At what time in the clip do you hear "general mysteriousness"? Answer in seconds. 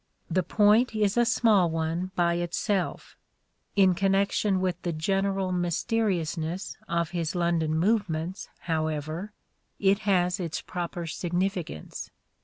4.91-6.75